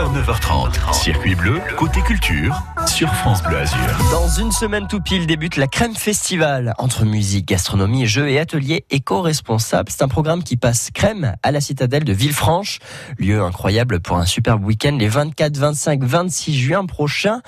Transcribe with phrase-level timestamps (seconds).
[0.00, 0.94] 9h, 9h30.
[0.94, 3.78] Circuit bleu, côté culture, sur France Bleu Azur.
[4.10, 6.74] Dans une semaine tout pile débute la Crème Festival.
[6.78, 9.90] Entre musique, gastronomie, jeux et ateliers éco-responsables.
[9.90, 12.78] C'est un programme qui passe crème à la citadelle de Villefranche.
[13.18, 17.40] Lieu incroyable pour un superbe week-end les 24, 25, 26 juin prochains.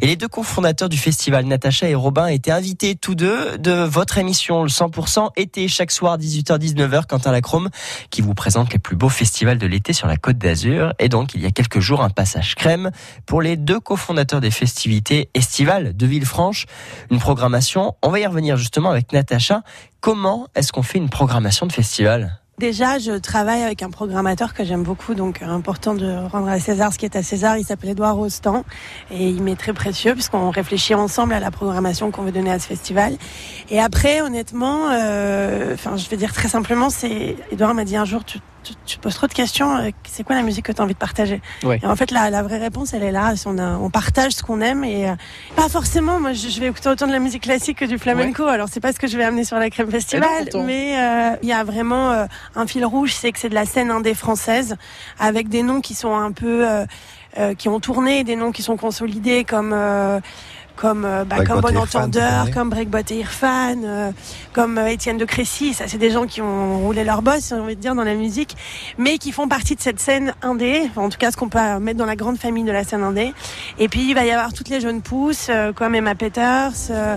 [0.00, 4.18] Et les deux cofondateurs du festival, Natacha et Robin, étaient invités tous deux de votre
[4.18, 7.70] émission, le 100% été, chaque soir 18h-19h, Quentin Lacrome,
[8.10, 10.92] qui vous présente les plus beaux festivals de l'été sur la côte d'Azur.
[10.98, 12.90] Et donc, il y a quelques jours, un passage crème
[13.26, 16.64] pour les deux cofondateurs des festivités estivales de Villefranche.
[17.10, 19.62] Une programmation, on va y revenir justement avec Natacha.
[20.00, 22.38] Comment est-ce qu'on fait une programmation de festival?
[22.58, 26.94] Déjà, je travaille avec un programmateur que j'aime beaucoup, donc important de rendre à César
[26.94, 27.58] ce qui est à César.
[27.58, 28.64] Il s'appelle Edouard Rostand
[29.10, 32.58] et il m'est très précieux puisqu'on réfléchit ensemble à la programmation qu'on veut donner à
[32.58, 33.18] ce festival.
[33.68, 38.06] Et après, honnêtement, euh, enfin, je vais dire très simplement, c'est Edouard m'a dit un
[38.06, 39.76] jour, tu, tu, tu poses trop de questions.
[39.76, 41.80] euh, C'est quoi la musique que tu as envie de partager Ouais.
[41.82, 43.34] Et en fait, la, la vraie réponse, elle est là.
[43.46, 45.14] On, a, on partage ce qu'on aime et euh,
[45.56, 46.20] pas forcément.
[46.20, 48.44] Moi, je, je vais écouter autant de la musique classique que du flamenco.
[48.46, 50.64] Alors, c'est pas ce que je vais amener sur la crème festival, pourtant.
[50.64, 52.26] mais euh, il y a vraiment euh,
[52.56, 54.76] un fil rouge, c'est que c'est de la scène indé française
[55.18, 56.84] avec des noms qui sont un peu euh,
[57.38, 60.18] euh, qui ont tourné, des noms qui sont consolidés comme euh,
[60.80, 64.10] comme euh, bah, comme Bon Entendeur, comme Breakbot et Irfan, euh,
[64.52, 65.74] comme euh, Étienne de Crécy.
[65.74, 68.14] Ça, c'est des gens qui ont roulé leur boss, j'ai envie de dire, dans la
[68.14, 68.56] musique,
[68.96, 70.82] mais qui font partie de cette scène indé.
[70.86, 73.02] Enfin, en tout cas, ce qu'on peut mettre dans la grande famille de la scène
[73.02, 73.32] indé.
[73.78, 76.72] Et puis, il va y avoir toutes les jeunes pousses, euh, comme Emma Peters.
[76.90, 77.16] euh,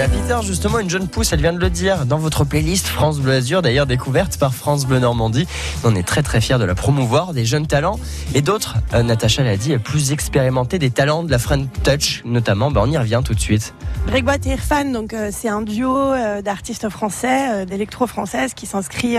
[0.00, 2.86] Et la Peter, justement, une jeune pousse, elle vient de le dire dans votre playlist
[2.86, 5.46] France Bleu Azur, d'ailleurs découverte par France Bleu Normandie.
[5.84, 8.00] On est très très fiers de la promouvoir, des jeunes talents
[8.34, 12.70] et d'autres, euh, Natacha l'a dit, plus expérimentés, des talents de la French Touch notamment.
[12.70, 13.74] Ben, on y revient tout de suite.
[14.06, 18.64] Breakbot et Irfan, donc euh, c'est un duo euh, d'artistes français, euh, d'électro françaises, qui
[18.64, 19.18] s'inscrit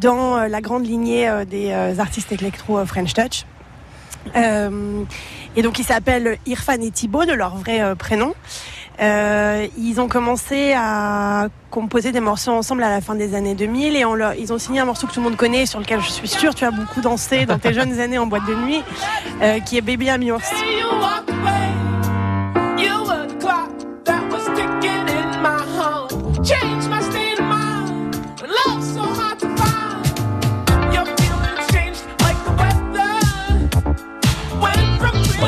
[0.00, 3.44] dans la grande lignée des artistes électro French Touch.
[5.56, 8.34] Et donc ils s'appellent Irfan et Thibaut de leur vrai euh, prénom.
[9.02, 13.96] Euh, ils ont commencé à composer des morceaux ensemble à la fin des années 2000
[13.96, 16.00] et on leur- ils ont signé un morceau que tout le monde connaît, sur lequel
[16.02, 18.82] je suis sûre tu as beaucoup dansé dans tes jeunes années en boîte de nuit,
[19.42, 20.42] euh, qui est Baby I'm Yours.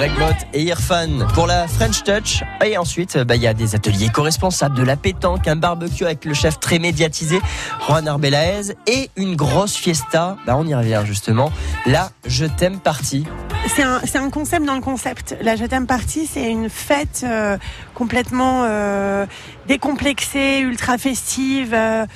[0.03, 2.43] Breakbot et Irfan pour la French Touch.
[2.65, 6.25] Et ensuite, bah, il y a des ateliers co-responsables, de la pétanque, un barbecue avec
[6.25, 7.41] le chef très médiatisé,
[7.87, 10.39] Juan Arbelaez, et une grosse fiesta.
[10.45, 11.53] Bah, on y revient justement.
[11.87, 13.25] Là, je t'aime partie.
[13.69, 15.37] C'est un, un concept dans le concept.
[15.41, 17.57] La Je t'aime partie, c'est une fête euh,
[17.95, 19.25] complètement euh,
[19.69, 22.07] décomplexée, ultra festive, euh,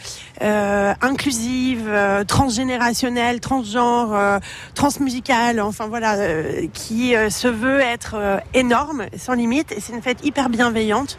[0.43, 4.39] euh, inclusive, euh, transgénérationnelle, transgenre, euh,
[4.75, 9.73] transmusicale, enfin voilà, euh, qui euh, se veut être euh, énorme, sans limite.
[9.73, 11.19] Et c'est une fête hyper bienveillante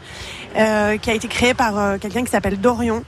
[0.56, 3.04] euh, qui a été créée par euh, quelqu'un qui s'appelle Dorion.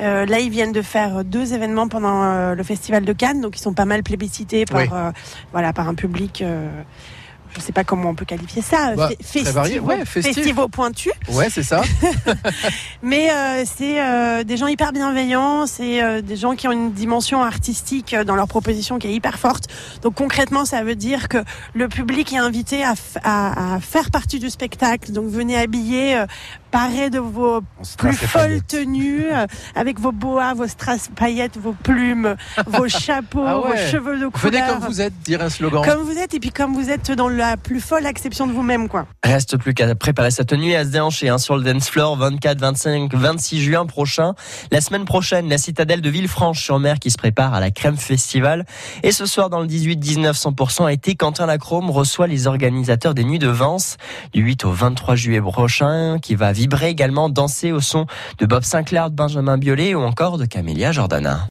[0.00, 3.58] Euh, là, ils viennent de faire deux événements pendant euh, le festival de Cannes, donc
[3.58, 4.88] ils sont pas mal plébiscités par Oui.
[4.92, 5.10] euh,
[5.52, 6.42] voilà par un public.
[7.48, 8.94] Euh, je sais pas comment on peut qualifier ça.
[8.96, 10.44] Bah, fe- très varié, ouais, festif.
[11.30, 11.82] Ouais, c'est ça.
[13.02, 16.92] Mais euh, c'est euh, des gens hyper bienveillants, c'est euh, des gens qui ont une
[16.92, 19.64] dimension artistique euh, dans leur proposition qui est hyper forte.
[20.02, 21.38] Donc concrètement, ça veut dire que
[21.74, 25.12] le public est invité à, à faire partie du spectacle.
[25.12, 26.22] Donc venez habiller,
[26.70, 27.60] parés de vos
[27.96, 32.36] plus folles tenues, euh, avec vos boas, vos strass paillettes, vos plumes,
[32.66, 33.70] vos chapeaux, Ah ouais.
[33.70, 34.66] vos cheveux de Venez couleur.
[34.80, 35.82] comme vous êtes, dire un slogan.
[35.84, 38.88] Comme vous êtes, et puis comme vous êtes dans la plus folle acception de vous-même,
[38.88, 39.06] quoi.
[39.24, 42.16] Reste plus qu'à préparer sa tenue et à se déhancher hein, sur le dance floor
[42.16, 44.34] 24, 25, 26 juin prochain.
[44.70, 48.64] La semaine prochaine, la citadelle de Villefranche-sur-Mer qui se prépare à la Crème Festival.
[49.02, 53.38] Et ce soir, dans le 18-19 100% été, Quentin Lacrome reçoit les organisateurs des Nuits
[53.38, 53.96] de Vence
[54.32, 58.06] du 8 au 23 juillet prochain, qui va vibrer également, danser au son
[58.38, 61.46] de Bob Sinclair, de Benjamin Biolay ou encore de Camélia Jordana.